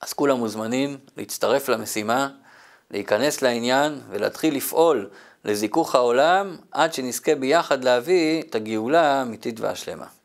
אז 0.00 0.12
כולם 0.12 0.38
מוזמנים 0.38 0.98
להצטרף 1.16 1.68
למשימה, 1.68 2.28
להיכנס 2.90 3.42
לעניין 3.42 4.00
ולהתחיל 4.10 4.56
לפעול 4.56 5.10
לזיכוך 5.44 5.94
העולם 5.94 6.56
עד 6.72 6.94
שנזכה 6.94 7.34
ביחד 7.34 7.84
להביא 7.84 8.42
את 8.42 8.54
הגאולה 8.54 9.02
האמיתית 9.02 9.60
והשלמה. 9.60 10.06